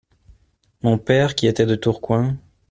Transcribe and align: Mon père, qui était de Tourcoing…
Mon 0.81 0.97
père, 0.97 1.35
qui 1.35 1.45
était 1.45 1.67
de 1.67 1.75
Tourcoing… 1.75 2.35